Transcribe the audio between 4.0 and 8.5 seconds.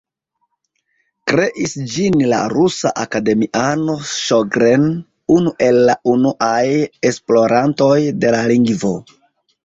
Ŝogren, unu el la unuaj esplorantoj de la